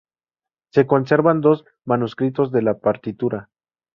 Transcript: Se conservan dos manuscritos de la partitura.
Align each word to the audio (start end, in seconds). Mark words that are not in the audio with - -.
Se 0.71 0.87
conservan 0.87 1.41
dos 1.41 1.63
manuscritos 1.85 2.51
de 2.51 2.63
la 2.63 2.79
partitura. 2.79 3.51